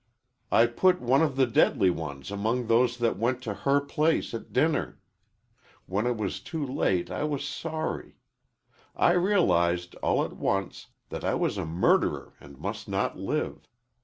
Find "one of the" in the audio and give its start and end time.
0.99-1.45